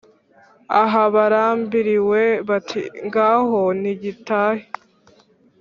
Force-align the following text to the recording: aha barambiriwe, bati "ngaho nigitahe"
aha 0.81 1.03
barambiriwe, 1.15 2.21
bati 2.49 2.81
"ngaho 3.05 3.61
nigitahe" 3.81 4.63